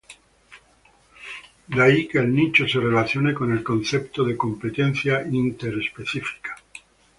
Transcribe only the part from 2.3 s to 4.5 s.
nicho se relacione con el concepto de